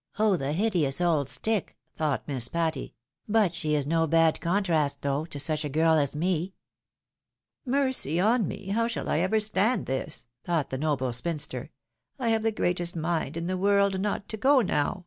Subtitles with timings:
[0.18, 0.34] "Oh!
[0.36, 2.96] the hideous old stick!" thought Miss Patty;"
[3.38, 6.54] but she is no bad contrast, though, to such a girl as me.""
[7.64, 8.70] Mercy on me!
[8.70, 11.70] how shall I ever stand this!" thought the noble spinster."
[12.18, 15.06] I have the greatest mind in the world not to go now."